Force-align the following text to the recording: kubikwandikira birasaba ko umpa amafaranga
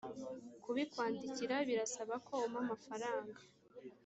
kubikwandikira 0.63 1.55
birasaba 1.67 2.13
ko 2.27 2.33
umpa 2.45 2.59
amafaranga 2.63 3.39